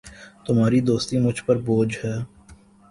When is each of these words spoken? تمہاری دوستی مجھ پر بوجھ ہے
تمہاری 0.45 0.79
دوستی 0.81 1.17
مجھ 1.17 1.43
پر 1.43 1.57
بوجھ 1.65 1.97
ہے 2.03 2.15